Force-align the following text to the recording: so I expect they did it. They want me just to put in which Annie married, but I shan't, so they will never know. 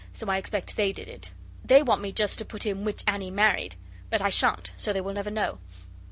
so 0.13 0.25
I 0.27 0.37
expect 0.39 0.75
they 0.77 0.91
did 0.91 1.07
it. 1.07 1.29
They 1.63 1.83
want 1.83 2.01
me 2.01 2.11
just 2.11 2.39
to 2.39 2.43
put 2.45 2.65
in 2.65 2.83
which 2.83 3.03
Annie 3.05 3.29
married, 3.29 3.75
but 4.09 4.19
I 4.19 4.31
shan't, 4.31 4.71
so 4.75 4.91
they 4.93 5.01
will 5.01 5.13
never 5.13 5.29
know. 5.29 5.59